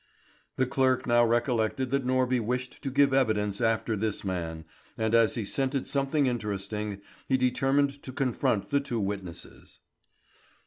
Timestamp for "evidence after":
3.13-3.95